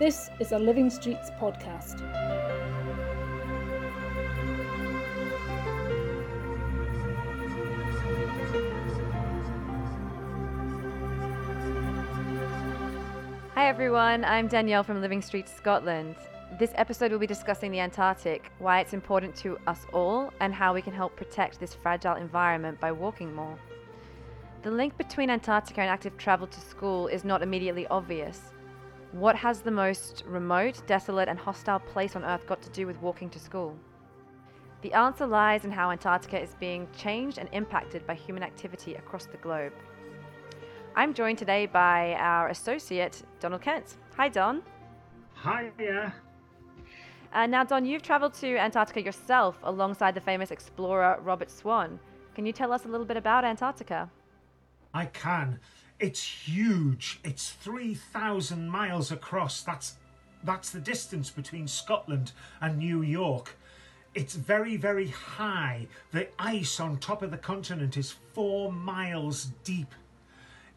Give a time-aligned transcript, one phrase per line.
[0.00, 2.00] This is a Living Streets podcast.
[13.54, 16.16] Hi everyone, I'm Danielle from Living Streets Scotland.
[16.58, 20.72] This episode will be discussing the Antarctic, why it's important to us all, and how
[20.72, 23.58] we can help protect this fragile environment by walking more.
[24.62, 28.40] The link between Antarctica and active travel to school is not immediately obvious.
[29.12, 33.00] What has the most remote, desolate, and hostile place on Earth got to do with
[33.02, 33.76] walking to school?
[34.82, 39.26] The answer lies in how Antarctica is being changed and impacted by human activity across
[39.26, 39.72] the globe.
[40.94, 43.96] I'm joined today by our associate, Donald Kent.
[44.16, 44.62] Hi, Don.
[45.34, 46.12] Hi, yeah.
[47.32, 51.98] Uh, now, Don, you've traveled to Antarctica yourself alongside the famous explorer Robert Swan.
[52.36, 54.08] Can you tell us a little bit about Antarctica?
[54.94, 55.58] I can.
[56.00, 57.20] It's huge.
[57.22, 59.60] It's 3,000 miles across.
[59.60, 59.96] That's
[60.42, 63.54] that's the distance between Scotland and New York.
[64.14, 65.86] It's very, very high.
[66.12, 69.94] The ice on top of the continent is four miles deep.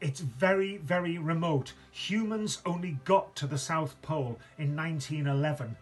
[0.00, 1.74] It's very, very remote.
[1.92, 5.76] Humans only got to the South Pole in 1911.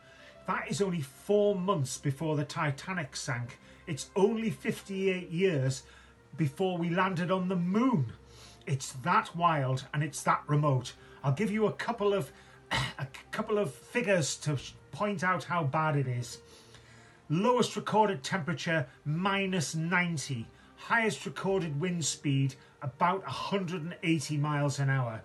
[0.49, 3.61] That is only four months before the Titanic sank.
[3.87, 5.85] It's only 58 years
[6.37, 8.13] before we landed on the moon.
[8.69, 10.93] It's that wild and it's that remote.
[11.25, 12.31] I'll give you a couple of
[12.71, 14.59] a couple of figures to
[14.93, 16.39] point out how bad it is.
[17.31, 20.47] Lowest recorded temperature minus 90.
[20.77, 25.23] Highest recorded wind speed about 180 miles an hour.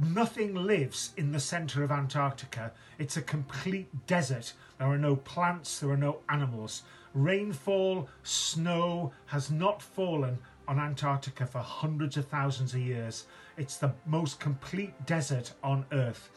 [0.00, 2.70] Nothing lives in the centre of Antarctica.
[2.96, 4.52] It's a complete desert.
[4.78, 6.84] There are no plants, there are no animals.
[7.12, 13.26] Rainfall, snow has not fallen on Antarctica for hundreds of thousands of years.
[13.56, 16.30] It's the most complete desert on Earth.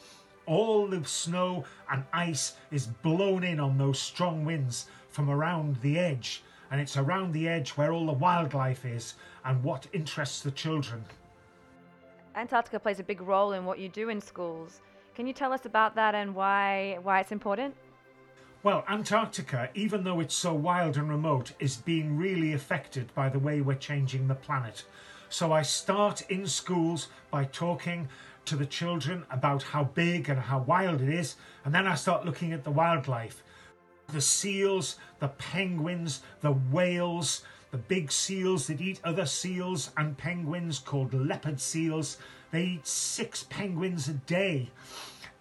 [0.45, 5.99] All the snow and ice is blown in on those strong winds from around the
[5.99, 9.15] edge, and it's around the edge where all the wildlife is
[9.45, 11.03] and what interests the children.
[12.35, 14.81] Antarctica plays a big role in what you do in schools.
[15.15, 17.73] Can you tell us about that and why why it's important?
[18.67, 23.39] Well, Antarctica, even though it's so wild and remote, is being really affected by the
[23.39, 24.83] way we're changing the planet.
[25.29, 28.09] So I start in schools by talking
[28.44, 32.25] to the children about how big and how wild it is, and then I start
[32.25, 33.41] looking at the wildlife.
[34.11, 40.77] The seals, the penguins, the whales, the big seals that eat other seals and penguins
[40.77, 42.17] called leopard seals.
[42.51, 44.72] They eat six penguins a day.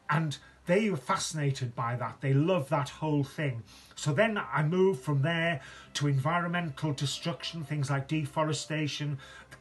[0.09, 2.21] And they were fascinated by that.
[2.21, 3.63] They love that whole thing.
[3.95, 5.61] So then I moved from there
[5.95, 9.19] to environmental destruction, things like deforestation,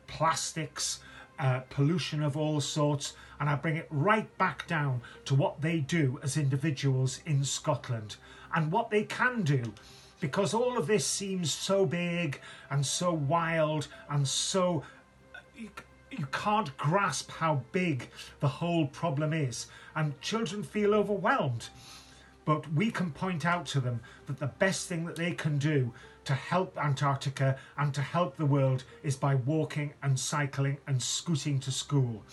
[0.08, 1.00] plastics,
[1.40, 5.80] uh, pollution of all sorts, and I bring it right back down to what they
[5.80, 8.16] do as individuals in Scotland
[8.54, 9.74] and what they can do.
[10.22, 12.40] Because all of this seems so big
[12.70, 14.84] and so wild and so
[16.18, 18.10] you can't grasp how big
[18.40, 21.70] the whole problem is, and children feel overwhelmed.
[22.46, 25.92] But we can point out to them that the best thing that they can do
[26.26, 31.60] to help Antarctica and to help the world is by walking and cycling and scooting
[31.60, 32.24] to school.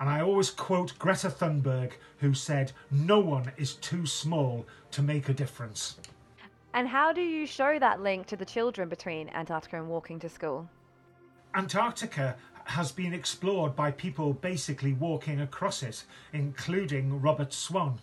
[0.00, 5.28] And I always quote Greta Thunberg, who said, No one is too small to make
[5.28, 5.96] a difference.
[6.74, 10.28] And how do you show that link to the children between Antarctica and walking to
[10.28, 10.68] school?
[11.54, 12.36] Antarctica
[12.68, 17.98] has been explored by people basically walking across it, including Robert Swan.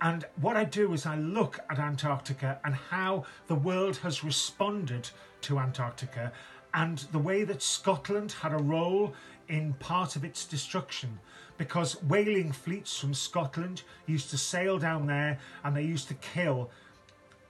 [0.00, 5.10] And what I do is I look at Antarctica and how the world has responded
[5.42, 6.32] to Antarctica
[6.72, 9.12] and the way that Scotland had a role
[9.48, 11.18] in part of its destruction.
[11.58, 16.70] Because whaling fleets from Scotland used to sail down there and they used to kill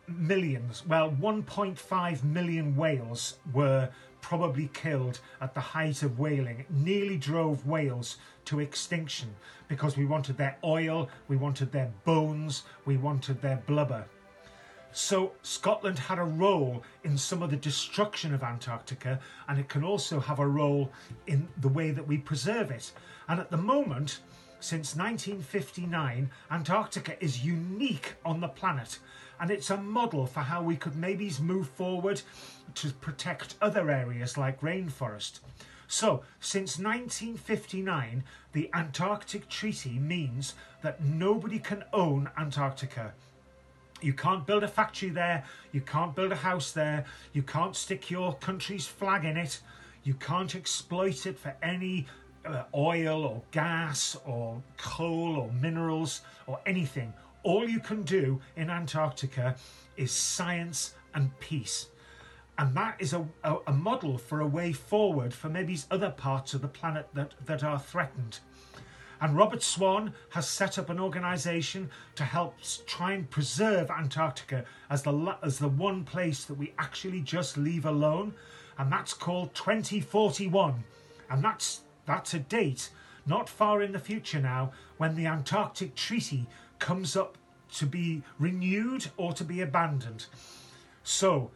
[0.09, 0.85] millions.
[0.87, 6.65] Well, 1.5 million whales were probably killed at the height of whaling.
[6.71, 9.35] Nearly drove whales to extinction
[9.69, 14.05] because we wanted their oil, we wanted their bones, we wanted their blubber.
[14.93, 19.85] So Scotland had a role in some of the destruction of Antarctica, and it can
[19.85, 20.91] also have a role
[21.29, 22.93] in the way that we preserve it.
[23.29, 24.21] And at the moment,
[24.59, 28.99] since 1959, Antarctica is unique on the planet,
[29.41, 32.21] and it's a model for how we could maybe move forward
[32.77, 35.41] to protect other areas like rainforest.
[35.87, 38.23] So, since 1959,
[38.53, 43.13] the Antarctic Treaty means that nobody can own Antarctica.
[44.01, 48.11] You can't build a factory there, you can't build a house there, you can't stick
[48.11, 49.61] your country's flag in it,
[50.05, 52.07] you can't exploit it for any
[52.47, 57.13] uh, oil or gas or coal or minerals or anything.
[57.43, 59.57] All you can do in Antarctica
[59.97, 61.87] is science and peace.
[62.61, 66.53] And that is a, a, a model for a way forward for maybe other parts
[66.53, 68.41] of the planet that, that are threatened.
[69.19, 72.55] And Robert Swan has set up an organisation to help
[72.87, 77.87] try and preserve Antarctica as the as the one place that we actually just leave
[77.87, 78.35] alone,
[78.77, 80.85] and that's called 2041,
[81.31, 82.91] and that's that's a date
[83.25, 86.47] not far in the future now when the Antarctic Treaty
[86.79, 87.39] comes up
[87.73, 90.27] to be renewed or to be abandoned.
[91.03, 91.51] So.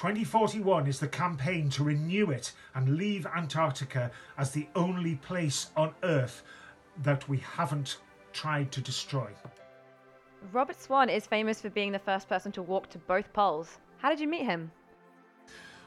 [0.00, 5.92] 2041 is the campaign to renew it and leave Antarctica as the only place on
[6.04, 6.42] Earth
[7.02, 7.98] that we haven't
[8.32, 9.28] tried to destroy.
[10.52, 13.76] Robert Swan is famous for being the first person to walk to both poles.
[13.98, 14.70] How did you meet him?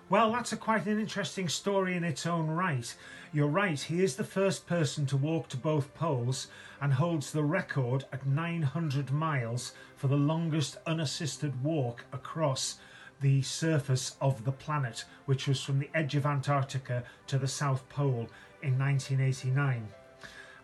[0.10, 2.94] Well, that's a quite an interesting story in its own right.
[3.33, 6.50] You're right, he is the first person to walk to both poles
[6.81, 12.77] and holds the record at 900 miles for the longest unassisted walk across
[13.23, 17.89] the surface of the planet, which was from the edge of Antarctica to the South
[17.89, 18.27] Pole
[18.61, 19.87] in 1989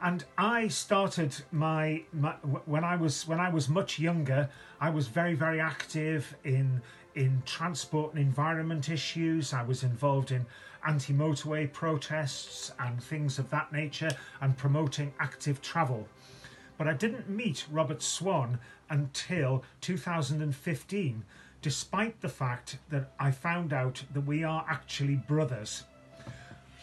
[0.01, 2.31] and I started my, my,
[2.65, 4.50] when I was when I was much younger.
[4.79, 6.81] I was very very active in
[7.15, 9.53] in transport and environment issues.
[9.53, 10.45] I was involved in
[10.88, 16.07] anti-motorway protests and things of that nature, and promoting active travel.
[16.77, 18.59] But I didn't meet Robert Swan
[18.89, 21.25] until 2015,
[21.61, 25.83] despite the fact that I found out that we are actually brothers.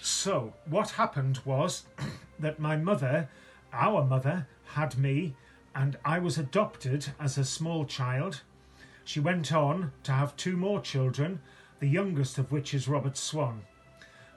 [0.02, 1.84] So, what happened was
[2.38, 3.28] that my mother,
[3.73, 5.34] our mother, had me,
[5.75, 8.43] and I was adopted as a small child.
[9.05, 11.40] She went on to have two more children,
[11.81, 13.62] the youngest of which is Robert Swan.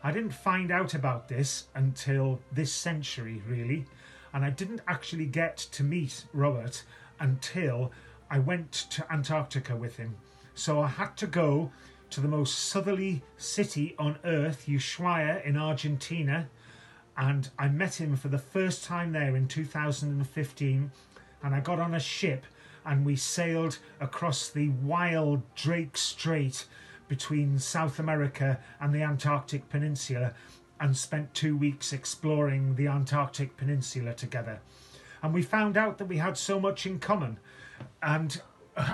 [0.04, 3.86] I didn't find out about this until this century, really,
[4.34, 6.84] and I didn't actually get to meet Robert
[7.20, 7.92] until
[8.30, 10.16] I went to Antarctica with him.
[10.60, 11.72] So I had to go
[12.10, 16.50] to the most southerly city on earth, Ushuaia in Argentina,
[17.16, 20.92] and I met him for the first time there in 2015.
[21.42, 22.46] And I got on a ship
[22.86, 26.66] and we sailed across the wild Drake Strait
[27.08, 30.34] between South America and the Antarctic Peninsula
[30.78, 34.60] and spent two weeks exploring the Antarctic Peninsula together.
[35.24, 37.40] And we found out that we had so much in common.
[38.04, 38.42] And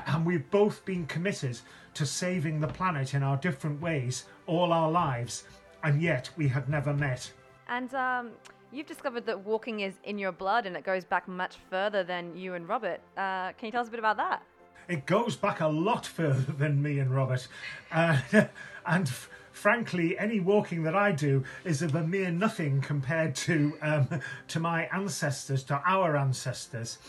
[0.07, 1.57] and we've both been committed
[1.93, 5.45] to saving the planet in our different ways all our lives,
[5.83, 7.31] and yet we had never met.
[7.67, 8.31] And um,
[8.71, 12.35] you've discovered that walking is in your blood and it goes back much further than
[12.35, 12.99] you and Robert.
[13.17, 14.43] Uh, can you tell us a bit about that?
[14.87, 17.47] It goes back a lot further than me and Robert.
[17.91, 18.19] Uh,
[18.85, 23.77] and f- frankly, any walking that I do is of a mere nothing compared to,
[23.81, 24.07] um,
[24.49, 26.99] to my ancestors, to our ancestors.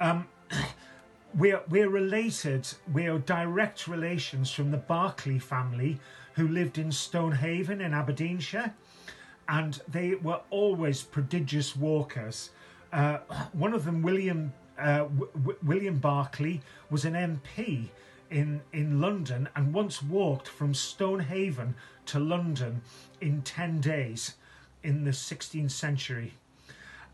[0.00, 0.28] Um,
[1.34, 5.98] we're, we're related, we're direct relations from the Barclay family
[6.34, 8.74] who lived in Stonehaven in Aberdeenshire,
[9.48, 12.50] and they were always prodigious walkers.
[12.92, 13.18] Uh,
[13.52, 17.88] one of them, William uh, w- William Barclay, was an MP
[18.30, 21.74] in in London and once walked from Stonehaven
[22.06, 22.82] to London
[23.20, 24.34] in ten days
[24.82, 26.34] in the 16th century,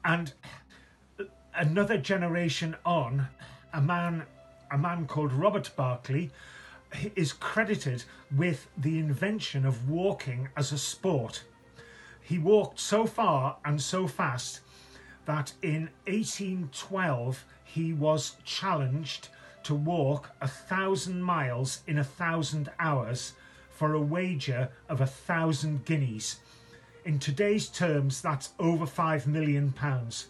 [0.04, 0.32] and
[1.54, 3.28] another generation on
[3.72, 4.24] a man,
[4.70, 6.30] a man called Robert Barclay,
[7.16, 11.44] is credited with the invention of walking as a sport.
[12.20, 14.60] He walked so far and so fast
[15.24, 19.28] that in 1812 he was challenged
[19.64, 23.32] to walk a thousand miles in a thousand hours
[23.70, 26.40] for a wager of a thousand guineas.
[27.04, 30.26] In today's terms, that's over five million pounds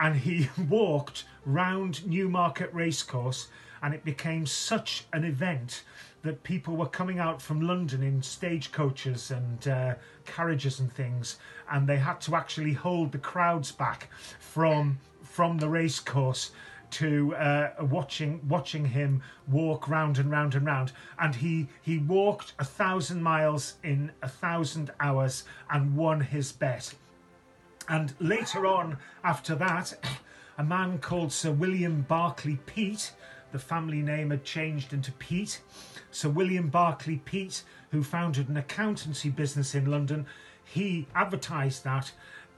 [0.00, 3.48] and he walked round Newmarket Racecourse,
[3.82, 5.82] and it became such an event
[6.22, 11.38] that people were coming out from London in stagecoaches and uh, carriages and things,
[11.70, 14.08] and they had to actually hold the crowds back
[14.40, 16.50] from from the racecourse
[16.90, 20.92] to uh, watching watching him walk round and round and round.
[21.18, 26.94] And he he walked a thousand miles in a thousand hours and won his bet
[27.88, 29.94] and later on, after that,
[30.58, 33.12] a man called Sir William Barclay Peat,
[33.52, 35.60] the family name had changed into Peat.
[36.10, 40.26] Sir William Barclay Peat, who founded an accountancy business in London,
[40.64, 42.12] he advertised that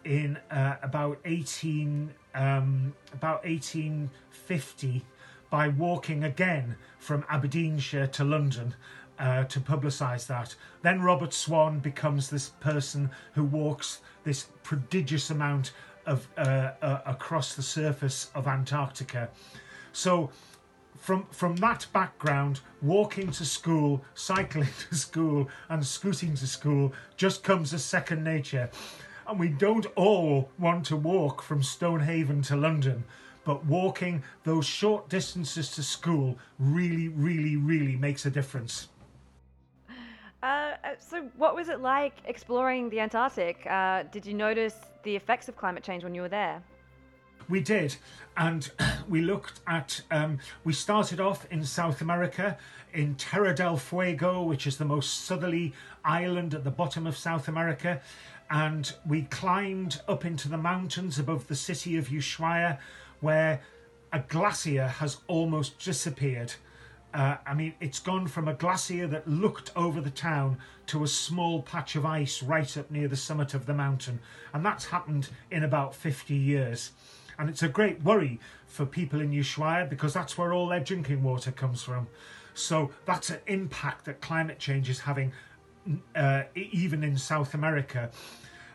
[0.05, 5.05] in uh, about 18 um, about 1850
[5.51, 8.75] by walking again from Aberdeenshire to London
[9.21, 10.55] uh, to publicise that.
[10.83, 15.73] Then Robert Swan becomes this person who walks this prodigious amount
[16.07, 19.29] of uh, uh, across the surface of Antarctica.
[19.93, 20.31] So
[20.97, 27.43] from from that background, walking to school, cycling to school, and scooting to school just
[27.43, 28.71] comes as second nature.
[29.27, 33.05] And we don't all want to walk from Stonehaven to London,
[33.45, 38.89] but walking those short distances to school really, really, really makes a difference.
[40.43, 43.67] Uh, uh, so, what was it like exploring the Antarctic?
[43.67, 46.63] Uh, did you notice the effects of climate change when you were there?
[47.49, 47.97] We did,
[48.37, 48.71] and
[49.09, 50.01] we looked at.
[50.11, 52.57] Um, we started off in South America,
[52.95, 57.49] in Terra del Fuego, which is the most southerly island at the bottom of South
[57.49, 58.01] America,
[58.49, 62.79] and we climbed up into the mountains above the city of Ushuaia,
[63.21, 63.61] where
[64.11, 66.55] a glacier has almost disappeared.
[67.13, 71.09] Uh, I mean, it's gone from a glacier that looked over the town to a
[71.09, 74.21] small patch of ice right up near the summit of the mountain.
[74.53, 76.93] And that's happened in about 50 years.
[77.39, 81.23] And it's a great worry for people in Ushuaia because that's where all their drinking
[81.23, 82.07] water comes from.
[82.55, 85.33] So that's an impact that climate change is having
[86.15, 88.11] uh, even in South America.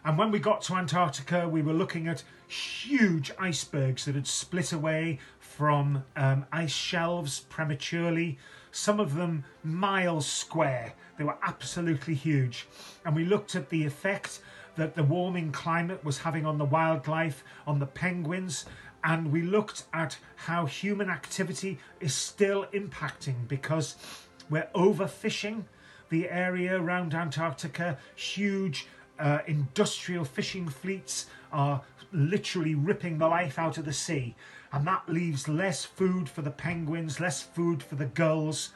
[0.04, 4.72] And when we got to Antarctica, we were looking at huge icebergs that had split
[4.72, 5.20] away
[5.56, 8.38] from um, ice shelves prematurely,
[8.72, 10.94] some of them miles square.
[11.18, 12.68] They were absolutely huge.
[13.06, 14.42] And we looked at the effect
[14.76, 18.66] that the warming climate was having on the wildlife, on the penguins,
[19.06, 23.96] and we looked at how human activity is still impacting because
[24.50, 25.64] we're overfishing
[26.10, 28.88] the area around Antarctica, huge
[29.20, 31.82] uh, industrial fishing fleets are
[32.12, 34.36] literally ripping the life out of the sea,
[34.76, 38.72] and that leaves less food for the penguins, less food for the gulls,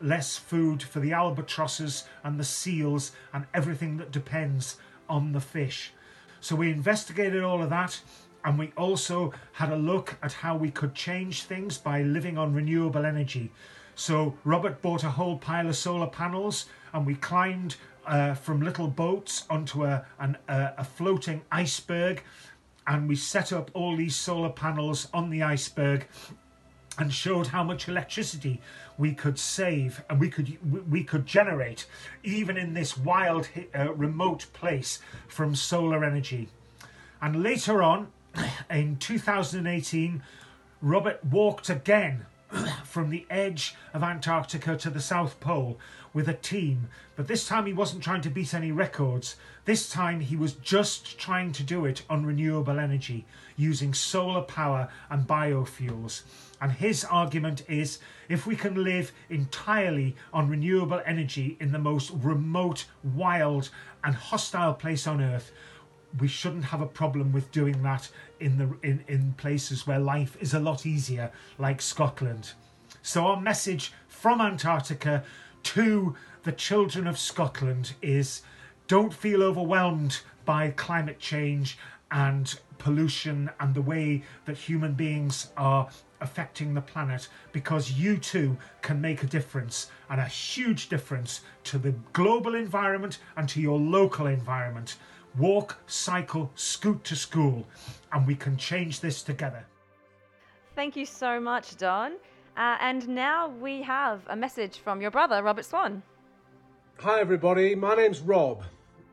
[0.00, 4.76] less food for the albatrosses and the seals, and everything that depends
[5.08, 5.92] on the fish.
[6.40, 8.00] So we investigated all of that.
[8.44, 12.54] And we also had a look at how we could change things by living on
[12.54, 13.50] renewable energy.
[13.96, 17.74] So Robert bought a whole pile of solar panels and we climbed
[18.06, 22.22] uh, from little boats onto a, an, a, a floating iceberg,
[22.86, 26.06] and we set up all these solar panels on the iceberg
[26.98, 28.60] and showed how much electricity
[28.98, 30.58] we could save and we could
[30.90, 31.86] we could generate
[32.22, 36.48] even in this wild uh, remote place from solar energy.
[37.22, 38.08] And later on
[38.70, 40.22] in 2018
[40.82, 42.24] robert walked again
[42.84, 45.78] from the edge of Antarctica to the South Pole
[46.12, 49.36] with a team, but this time he wasn't trying to beat any records.
[49.64, 53.26] This time he was just trying to do it on renewable energy
[53.56, 56.22] using solar power and biofuels.
[56.60, 62.10] And his argument is if we can live entirely on renewable energy in the most
[62.10, 63.70] remote, wild,
[64.02, 65.52] and hostile place on earth,
[66.18, 68.08] we shouldn't have a problem with doing that
[68.40, 72.52] in the in, in places where life is a lot easier, like Scotland.
[73.02, 75.24] So our message from Antarctica
[75.62, 78.42] to the children of Scotland is
[78.88, 81.78] don't feel overwhelmed by climate change
[82.10, 85.88] and pollution and the way that human beings are
[86.20, 91.78] affecting the planet because you too can make a difference and a huge difference to
[91.78, 94.96] the global environment and to your local environment
[95.38, 97.66] walk, cycle, scoot to school,
[98.12, 99.64] and we can change this together.
[100.74, 102.12] Thank you so much, Don.
[102.56, 106.02] Uh, and now we have a message from your brother, Robert Swan.
[106.98, 107.74] Hi, everybody.
[107.74, 108.62] My name's Rob,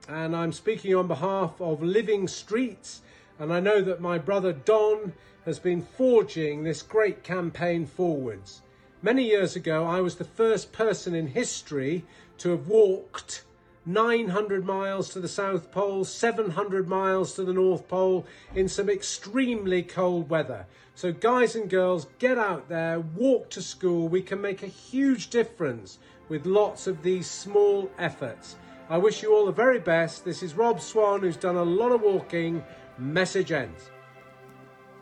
[0.09, 3.01] and I'm speaking on behalf of Living Streets.
[3.39, 5.13] And I know that my brother Don
[5.45, 8.61] has been forging this great campaign forwards.
[9.01, 12.03] Many years ago, I was the first person in history
[12.39, 13.43] to have walked
[13.87, 19.81] 900 miles to the South Pole, 700 miles to the North Pole in some extremely
[19.81, 20.65] cold weather.
[20.93, 24.09] So, guys and girls, get out there, walk to school.
[24.09, 28.57] We can make a huge difference with lots of these small efforts.
[28.89, 30.25] I wish you all the very best.
[30.25, 32.63] This is Rob Swan, who's done a lot of walking.
[32.97, 33.89] Message ends.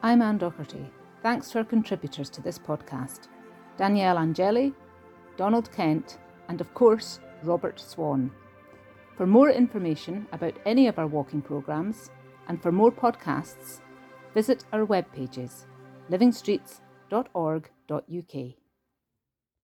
[0.04, 0.86] I'm Anne Docherty.
[1.24, 3.30] Thanks to our contributors to this podcast
[3.78, 4.74] Danielle Angeli,
[5.38, 8.30] Donald Kent, and of course, Robert Swan.
[9.16, 12.12] For more information about any of our walking programmes
[12.48, 13.80] and for more podcasts,
[14.34, 15.68] visit our web pages
[16.12, 18.65] livingstreets.org.uk.